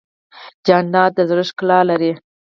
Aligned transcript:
جانداد 0.65 1.11
د 1.15 1.19
زړه 1.29 1.43
ښکلا 1.49 1.79
لري. 1.89 2.11